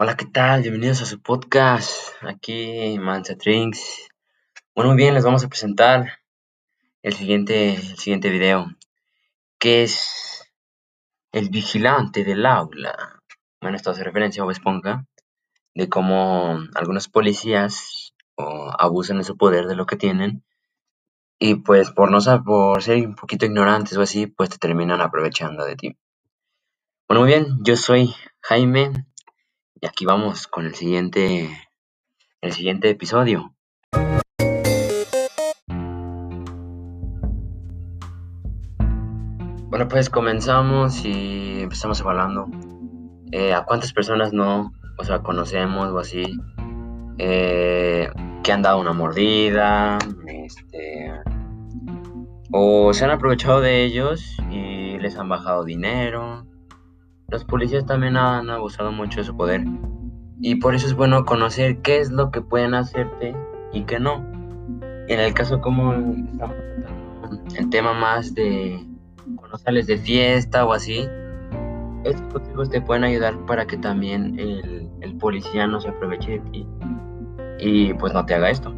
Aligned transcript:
Hola, 0.00 0.16
¿qué 0.16 0.26
tal? 0.26 0.62
Bienvenidos 0.62 1.02
a 1.02 1.06
su 1.06 1.20
podcast. 1.20 2.12
Aquí 2.20 2.96
Mansa 3.00 3.34
Drinks. 3.34 4.08
Bueno, 4.72 4.92
muy 4.92 4.96
bien, 4.96 5.12
les 5.12 5.24
vamos 5.24 5.42
a 5.42 5.48
presentar 5.48 6.20
el 7.02 7.14
siguiente, 7.14 7.74
el 7.74 7.98
siguiente 7.98 8.30
video, 8.30 8.68
que 9.58 9.82
es 9.82 10.48
el 11.32 11.48
vigilante 11.48 12.22
del 12.22 12.46
aula. 12.46 13.20
Bueno, 13.60 13.76
esto 13.76 13.90
hace 13.90 14.04
referencia 14.04 14.40
a 14.40 14.44
Bob 14.44 14.52
Esponja, 14.52 15.04
de 15.74 15.88
cómo 15.88 16.60
algunos 16.76 17.08
policías 17.08 18.14
abusan 18.36 19.18
de 19.18 19.24
su 19.24 19.36
poder, 19.36 19.66
de 19.66 19.74
lo 19.74 19.86
que 19.86 19.96
tienen, 19.96 20.44
y 21.40 21.56
pues 21.56 21.90
por 21.90 22.12
no 22.12 22.20
por 22.44 22.84
ser 22.84 23.04
un 23.04 23.16
poquito 23.16 23.46
ignorantes 23.46 23.98
o 23.98 24.02
así, 24.02 24.28
pues 24.28 24.48
te 24.48 24.58
terminan 24.58 25.00
aprovechando 25.00 25.64
de 25.64 25.74
ti. 25.74 25.98
Bueno, 27.08 27.22
muy 27.22 27.32
bien, 27.32 27.58
yo 27.64 27.74
soy 27.74 28.14
Jaime 28.42 29.07
y 29.80 29.86
aquí 29.86 30.04
vamos 30.04 30.46
con 30.46 30.66
el 30.66 30.74
siguiente, 30.74 31.50
el 32.40 32.52
siguiente 32.52 32.90
episodio. 32.90 33.54
Bueno, 39.70 39.86
pues 39.88 40.10
comenzamos 40.10 41.04
y 41.04 41.60
empezamos 41.60 42.00
hablando. 42.00 42.46
Eh, 43.30 43.52
¿A 43.52 43.64
cuántas 43.64 43.92
personas 43.92 44.32
no, 44.32 44.72
o 44.98 45.04
sea, 45.04 45.20
conocemos 45.22 45.90
o 45.90 45.98
así? 45.98 46.24
Eh, 47.18 48.08
que 48.42 48.52
han 48.52 48.62
dado 48.62 48.80
una 48.80 48.92
mordida, 48.92 49.98
este, 50.26 51.12
o 52.50 52.92
se 52.94 53.04
han 53.04 53.10
aprovechado 53.10 53.60
de 53.60 53.84
ellos 53.84 54.36
y 54.50 54.98
les 54.98 55.16
han 55.18 55.28
bajado 55.28 55.64
dinero, 55.64 56.46
los 57.30 57.44
policías 57.44 57.84
también 57.84 58.16
han 58.16 58.48
abusado 58.48 58.90
mucho 58.90 59.20
de 59.20 59.24
su 59.24 59.36
poder 59.36 59.62
y 60.40 60.54
por 60.54 60.74
eso 60.74 60.86
es 60.86 60.94
bueno 60.94 61.26
conocer 61.26 61.78
qué 61.82 61.98
es 61.98 62.10
lo 62.10 62.30
que 62.30 62.40
pueden 62.40 62.72
hacerte 62.72 63.36
y 63.72 63.82
qué 63.82 64.00
no. 64.00 64.24
En 65.08 65.20
el 65.20 65.34
caso 65.34 65.60
como 65.60 65.92
el 65.92 67.70
tema 67.70 67.92
más 67.92 68.34
de 68.34 68.82
cuando 69.36 69.58
sales 69.58 69.86
de 69.86 69.98
fiesta 69.98 70.64
o 70.64 70.72
así, 70.72 71.06
estos 72.04 72.32
consejos 72.32 72.70
te 72.70 72.80
pueden 72.80 73.04
ayudar 73.04 73.36
para 73.44 73.66
que 73.66 73.76
también 73.76 74.38
el, 74.38 74.88
policía 75.18 75.66
no 75.66 75.80
se 75.80 75.88
aproveche 75.88 76.38
de 76.38 76.38
ti 76.50 76.66
y 77.58 77.92
pues 77.94 78.14
no 78.14 78.24
te 78.24 78.34
haga 78.34 78.50
esto. 78.50 78.72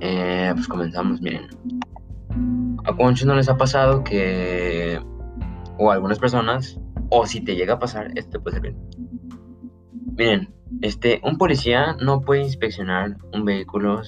Eh, 0.00 0.50
pues 0.54 0.66
comenzamos, 0.66 1.20
miren. 1.20 1.46
A 2.84 2.92
muchos 2.92 3.26
no 3.26 3.34
les 3.34 3.50
ha 3.50 3.56
pasado 3.58 4.02
que, 4.02 4.98
o 5.76 5.90
a 5.90 5.94
algunas 5.94 6.18
personas, 6.18 6.80
o 7.16 7.26
si 7.26 7.40
te 7.40 7.54
llega 7.54 7.74
a 7.74 7.78
pasar, 7.78 8.10
esto 8.16 8.42
puede 8.42 8.60
ser 8.60 8.74
Miren, 10.16 10.52
este, 10.82 11.20
un 11.22 11.38
policía 11.38 11.96
no 12.00 12.20
puede 12.20 12.42
inspeccionar 12.42 13.16
un 13.32 13.44
vehículo, 13.44 14.02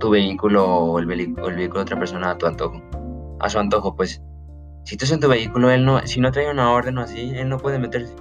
tu 0.00 0.10
vehículo 0.10 0.66
o 0.66 0.98
el, 0.98 1.06
vehículo 1.06 1.54
de 1.54 1.68
otra 1.68 1.96
persona 1.96 2.32
a 2.32 2.38
tu 2.38 2.46
antojo. 2.46 2.82
A 3.40 3.48
su 3.48 3.58
antojo, 3.60 3.94
pues, 3.94 4.20
si 4.84 4.96
estás 4.96 5.12
en 5.12 5.20
tu 5.20 5.28
vehículo, 5.28 5.70
él 5.70 5.84
no, 5.84 6.04
si 6.06 6.20
no 6.20 6.32
trae 6.32 6.50
una 6.50 6.72
orden 6.72 6.98
o 6.98 7.02
así, 7.02 7.30
él 7.36 7.48
no 7.48 7.58
puede 7.58 7.78
meterse. 7.78 8.14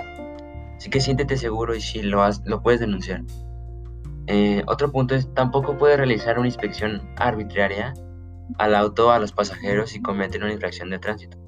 Así 0.77 0.91
que 0.91 1.01
siéntete 1.01 1.35
seguro 1.35 1.75
y 1.75 1.81
si 1.81 2.03
lo, 2.03 2.21
has, 2.21 2.43
lo 2.45 2.61
puedes 2.61 2.79
denunciar. 2.79 3.23
Eh, 4.27 4.63
otro 4.67 4.91
punto 4.91 5.15
es, 5.15 5.33
tampoco 5.33 5.75
puede 5.77 5.97
realizar 5.97 6.37
una 6.37 6.47
inspección 6.47 7.01
arbitraria 7.15 7.95
al 8.59 8.75
auto 8.75 9.11
a 9.11 9.17
los 9.17 9.31
pasajeros 9.31 9.95
y 9.95 10.01
cometer 10.01 10.43
una 10.43 10.53
infracción 10.53 10.91
de 10.91 10.99
tránsito. 10.99 11.46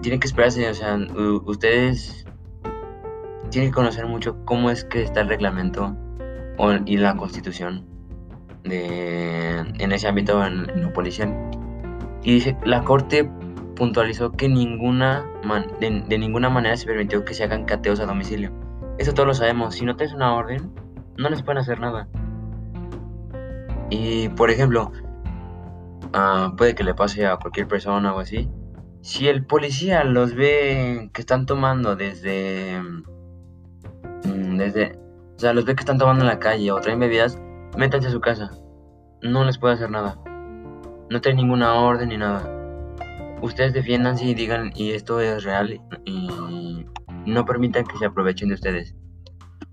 Tienen 0.00 0.20
que 0.20 0.26
esperarse, 0.26 0.68
o 0.68 0.74
sea, 0.74 0.98
ustedes 1.44 2.24
tienen 3.50 3.70
que 3.70 3.74
conocer 3.74 4.06
mucho 4.06 4.44
cómo 4.44 4.70
es 4.70 4.84
que 4.84 5.02
está 5.02 5.20
el 5.20 5.28
reglamento 5.28 5.96
y 6.86 6.96
la 6.96 7.16
constitución 7.16 7.86
de, 8.64 9.58
en 9.58 9.92
ese 9.92 10.08
ámbito, 10.08 10.44
en, 10.44 10.82
lo 10.82 10.92
policial. 10.92 11.34
Y 12.22 12.34
dice, 12.34 12.56
la 12.64 12.82
corte 12.82 13.30
puntualizó 13.76 14.32
que 14.32 14.48
ninguna 14.48 15.24
de, 15.80 16.18
ninguna 16.18 16.50
manera 16.50 16.76
se 16.76 16.86
permitió 16.86 17.24
que 17.24 17.34
se 17.34 17.44
hagan 17.44 17.64
cateos 17.64 18.00
a 18.00 18.06
domicilio. 18.06 18.52
Eso 18.98 19.14
todos 19.14 19.26
lo 19.26 19.34
sabemos. 19.34 19.76
Si 19.76 19.84
no 19.84 19.96
tienes 19.96 20.14
una 20.14 20.34
orden, 20.34 20.72
no 21.16 21.28
les 21.30 21.42
pueden 21.42 21.58
hacer 21.58 21.78
nada. 21.78 22.08
Y 23.90 24.28
por 24.30 24.50
ejemplo, 24.50 24.92
ah, 26.12 26.52
puede 26.56 26.74
que 26.74 26.84
le 26.84 26.94
pase 26.94 27.24
a 27.26 27.36
cualquier 27.36 27.68
persona 27.68 28.12
o 28.12 28.18
así, 28.18 28.50
si 29.02 29.28
el 29.28 29.44
policía 29.44 30.04
los 30.04 30.34
ve 30.34 31.10
que 31.12 31.20
están 31.20 31.46
tomando 31.46 31.96
desde. 31.96 32.80
Mm, 34.24 34.56
desde. 34.56 34.98
O 35.36 35.38
sea, 35.38 35.52
los 35.52 35.64
ve 35.64 35.74
que 35.74 35.80
están 35.80 35.98
tomando 35.98 36.24
en 36.24 36.28
la 36.28 36.38
calle 36.38 36.70
o 36.72 36.80
traen 36.80 36.98
bebidas, 36.98 37.38
métanse 37.76 38.08
a 38.08 38.10
su 38.10 38.20
casa. 38.20 38.50
No 39.22 39.44
les 39.44 39.58
puede 39.58 39.74
hacer 39.74 39.90
nada. 39.90 40.18
No 41.10 41.20
traen 41.20 41.36
ninguna 41.36 41.74
orden 41.74 42.08
ni 42.08 42.16
nada. 42.16 42.54
Ustedes 43.40 43.72
defiendan 43.72 44.18
y 44.18 44.34
digan, 44.34 44.72
y 44.74 44.90
esto 44.90 45.20
es 45.20 45.44
real, 45.44 45.80
y 46.04 46.86
no 47.24 47.44
permitan 47.44 47.86
que 47.86 47.96
se 47.96 48.06
aprovechen 48.06 48.48
de 48.48 48.54
ustedes. 48.54 48.96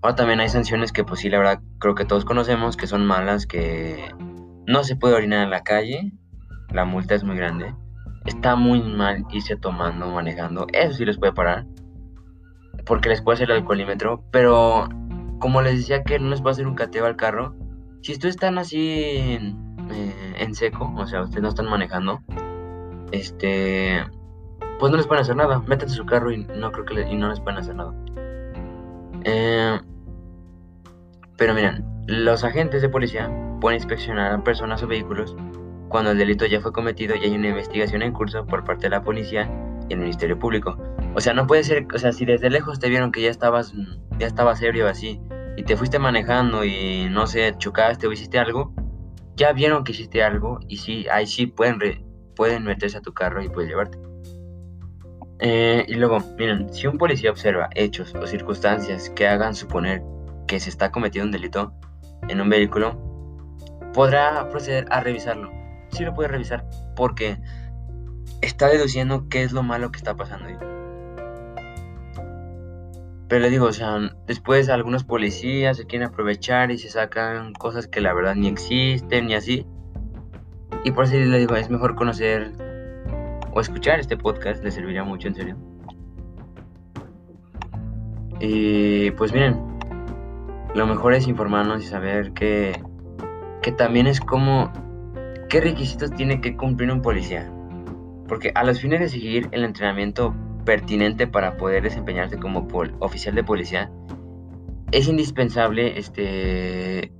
Ahora 0.02 0.14
también 0.14 0.38
hay 0.38 0.48
sanciones 0.48 0.92
que, 0.92 1.02
pues 1.02 1.20
sí, 1.20 1.28
la 1.28 1.38
verdad, 1.38 1.60
creo 1.80 1.96
que 1.96 2.04
todos 2.04 2.24
conocemos 2.24 2.76
que 2.76 2.86
son 2.86 3.04
malas, 3.04 3.46
que 3.46 4.14
no 4.66 4.84
se 4.84 4.94
puede 4.94 5.16
orinar 5.16 5.42
en 5.42 5.50
la 5.50 5.64
calle. 5.64 6.12
La 6.70 6.84
multa 6.84 7.16
es 7.16 7.24
muy 7.24 7.36
grande 7.36 7.74
está 8.26 8.56
muy 8.56 8.82
mal 8.82 9.24
irse 9.30 9.56
tomando, 9.56 10.10
manejando. 10.10 10.66
Eso 10.72 10.94
sí 10.94 11.04
les 11.04 11.18
puede 11.18 11.32
parar. 11.32 11.66
Porque 12.84 13.08
les 13.08 13.22
puede 13.22 13.36
hacer 13.36 13.50
el 13.50 13.58
alcoholímetro. 13.58 14.22
Pero 14.30 14.88
como 15.38 15.62
les 15.62 15.78
decía 15.78 16.02
que 16.02 16.18
no 16.18 16.30
les 16.30 16.40
puede 16.40 16.52
hacer 16.52 16.66
un 16.66 16.74
cateo 16.74 17.06
al 17.06 17.16
carro. 17.16 17.54
Si 18.02 18.12
ustedes 18.12 18.34
están 18.34 18.58
así 18.58 18.90
en, 18.90 19.76
eh, 19.90 20.54
seco, 20.54 20.92
o 20.96 21.06
sea, 21.06 21.22
ustedes 21.22 21.42
no 21.42 21.48
están 21.48 21.66
manejando. 21.66 22.20
Este. 23.12 24.04
Pues 24.78 24.90
no 24.90 24.98
les 24.98 25.06
pueden 25.06 25.22
hacer 25.22 25.36
nada. 25.36 25.60
Métanse 25.66 25.94
su 25.94 26.06
carro 26.06 26.30
y 26.30 26.44
no 26.44 26.70
creo 26.72 26.84
que 26.84 27.10
y 27.10 27.16
no 27.16 27.28
les 27.28 27.40
pueden 27.40 27.58
hacer 27.58 27.74
nada. 27.74 27.94
Eh, 29.24 29.80
pero 31.36 31.54
miren, 31.54 31.84
los 32.06 32.44
agentes 32.44 32.82
de 32.82 32.88
policía 32.88 33.30
pueden 33.60 33.78
inspeccionar 33.78 34.32
a 34.32 34.44
personas 34.44 34.82
o 34.82 34.86
vehículos 34.86 35.34
cuando 35.96 36.10
el 36.10 36.18
delito 36.18 36.44
ya 36.44 36.60
fue 36.60 36.74
cometido 36.74 37.16
y 37.16 37.24
hay 37.24 37.34
una 37.34 37.48
investigación 37.48 38.02
en 38.02 38.12
curso 38.12 38.44
por 38.44 38.64
parte 38.64 38.82
de 38.82 38.90
la 38.90 39.02
policía 39.02 39.50
y 39.88 39.94
el 39.94 39.98
Ministerio 39.98 40.38
Público. 40.38 40.76
O 41.14 41.22
sea, 41.22 41.32
no 41.32 41.46
puede 41.46 41.64
ser, 41.64 41.86
o 41.94 41.98
sea, 41.98 42.12
si 42.12 42.26
desde 42.26 42.50
lejos 42.50 42.78
te 42.78 42.90
vieron 42.90 43.10
que 43.10 43.22
ya 43.22 43.30
estabas, 43.30 43.72
ya 44.18 44.26
estabas 44.26 44.60
ebrio 44.60 44.88
así, 44.88 45.18
y 45.56 45.62
te 45.62 45.74
fuiste 45.74 45.98
manejando 45.98 46.66
y 46.66 47.08
no 47.08 47.26
sé, 47.26 47.54
chocaste 47.56 48.06
o 48.06 48.12
hiciste 48.12 48.38
algo, 48.38 48.74
ya 49.36 49.54
vieron 49.54 49.84
que 49.84 49.92
hiciste 49.92 50.22
algo 50.22 50.60
y 50.68 50.76
sí, 50.76 51.06
ahí 51.10 51.26
sí 51.26 51.46
pueden, 51.46 51.78
pueden 52.34 52.64
meterse 52.64 52.98
a 52.98 53.00
tu 53.00 53.14
carro 53.14 53.42
y 53.42 53.48
puedes 53.48 53.70
llevarte. 53.70 53.96
Eh, 55.38 55.86
y 55.88 55.94
luego, 55.94 56.18
miren, 56.36 56.70
si 56.74 56.86
un 56.88 56.98
policía 56.98 57.30
observa 57.30 57.70
hechos 57.74 58.14
o 58.14 58.26
circunstancias 58.26 59.08
que 59.08 59.26
hagan 59.26 59.54
suponer 59.54 60.02
que 60.46 60.60
se 60.60 60.68
está 60.68 60.92
cometiendo 60.92 61.28
un 61.28 61.32
delito 61.32 61.72
en 62.28 62.42
un 62.42 62.50
vehículo, 62.50 63.00
podrá 63.94 64.46
proceder 64.50 64.84
a 64.90 65.00
revisarlo 65.00 65.55
sí 65.96 66.04
lo 66.04 66.14
puede 66.14 66.28
revisar 66.28 66.64
porque 66.94 67.38
está 68.42 68.68
deduciendo 68.68 69.28
qué 69.28 69.42
es 69.42 69.52
lo 69.52 69.62
malo 69.62 69.90
que 69.90 69.98
está 69.98 70.14
pasando 70.16 70.46
ahí. 70.46 70.56
Pero 73.28 73.42
le 73.42 73.50
digo, 73.50 73.66
o 73.66 73.72
sea, 73.72 73.98
después 74.26 74.68
algunos 74.68 75.02
policías 75.02 75.76
se 75.76 75.86
quieren 75.86 76.08
aprovechar 76.08 76.70
y 76.70 76.78
se 76.78 76.88
sacan 76.88 77.54
cosas 77.54 77.88
que 77.88 78.00
la 78.00 78.14
verdad 78.14 78.36
ni 78.36 78.46
existen 78.46 79.26
ni 79.26 79.34
así. 79.34 79.66
Y 80.84 80.92
por 80.92 81.04
eso 81.04 81.16
le 81.16 81.38
digo, 81.38 81.56
es 81.56 81.68
mejor 81.68 81.96
conocer 81.96 82.52
o 83.52 83.60
escuchar 83.60 83.98
este 83.98 84.16
podcast, 84.16 84.62
le 84.62 84.70
serviría 84.70 85.02
mucho 85.02 85.26
en 85.26 85.34
serio. 85.34 85.56
Y 88.38 89.10
pues 89.12 89.32
miren, 89.32 89.60
lo 90.74 90.86
mejor 90.86 91.14
es 91.14 91.26
informarnos 91.26 91.82
y 91.82 91.86
saber 91.86 92.32
que, 92.32 92.80
que 93.62 93.72
también 93.72 94.06
es 94.06 94.20
como 94.20 94.70
¿Qué 95.48 95.60
requisitos 95.60 96.10
tiene 96.12 96.40
que 96.40 96.56
cumplir 96.56 96.90
un 96.90 97.02
policía? 97.02 97.50
Porque 98.26 98.50
a 98.54 98.64
los 98.64 98.80
fines 98.80 98.98
de 98.98 99.08
seguir 99.08 99.48
el 99.52 99.62
entrenamiento 99.62 100.34
pertinente 100.64 101.28
para 101.28 101.56
poder 101.56 101.84
desempeñarse 101.84 102.36
como 102.38 102.66
oficial 102.98 103.36
de 103.36 103.44
policía, 103.44 103.90
es 104.90 105.06
indispensable, 105.06 105.98
este, 105.98 107.12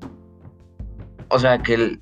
o 1.29 1.39
sea, 1.39 1.59
que 1.59 2.01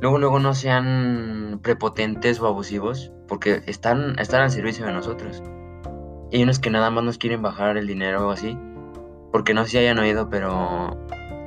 luego, 0.00 0.18
luego 0.18 0.38
no 0.38 0.54
sean 0.54 1.58
prepotentes 1.62 2.40
o 2.40 2.46
abusivos, 2.46 3.12
porque 3.26 3.62
están, 3.66 4.18
están 4.20 4.42
al 4.42 4.50
servicio 4.50 4.86
de 4.86 4.92
nosotros. 4.92 5.42
Y 6.30 6.36
hay 6.36 6.42
unos 6.44 6.60
que 6.60 6.70
nada 6.70 6.90
más 6.90 7.02
nos 7.02 7.18
quieren 7.18 7.42
bajar 7.42 7.76
el 7.76 7.88
dinero 7.88 8.28
o 8.28 8.30
así, 8.30 8.56
porque 9.32 9.52
no 9.52 9.64
sé 9.64 9.70
si 9.70 9.78
hayan 9.78 9.98
oído, 9.98 10.30
pero 10.30 10.96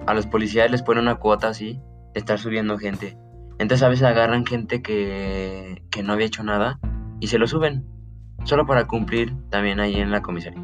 a 0.06 0.14
los 0.14 0.28
policías 0.28 0.70
les 0.70 0.84
ponen 0.84 1.04
una 1.04 1.16
cuota 1.16 1.48
así, 1.48 1.80
estar 2.14 2.38
subiendo 2.38 2.78
gente. 2.78 3.18
Entonces 3.60 3.84
a 3.84 3.90
veces 3.90 4.04
agarran 4.04 4.46
gente 4.46 4.82
que, 4.82 5.82
no 6.04 6.14
había 6.14 6.26
hecho 6.26 6.44
nada 6.44 6.80
y 7.20 7.28
se 7.28 7.38
lo 7.38 7.48
suben, 7.48 7.86
solo 8.44 8.66
para 8.66 8.88
cumplir 8.88 9.34
también 9.50 9.80
ahí 9.80 9.96
en 9.96 10.12
la 10.12 10.22
comisaría. 10.22 10.62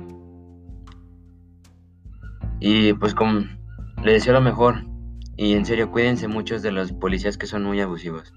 Y 2.59 2.93
pues 2.93 3.13
como 3.15 3.41
le 4.03 4.13
deseo 4.13 4.33
lo 4.33 4.41
mejor. 4.41 4.83
Y 5.37 5.53
en 5.53 5.65
serio, 5.65 5.89
cuídense 5.89 6.27
muchos 6.27 6.61
de 6.61 6.71
los 6.71 6.91
policías 6.91 7.37
que 7.37 7.47
son 7.47 7.63
muy 7.63 7.79
abusivos. 7.79 8.33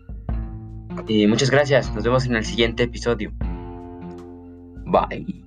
Y 1.09 1.27
muchas 1.27 1.51
gracias. 1.51 1.93
Nos 1.93 2.05
vemos 2.05 2.27
en 2.27 2.37
el 2.37 2.45
siguiente 2.45 2.85
episodio. 2.85 3.33
Bye. 4.87 5.45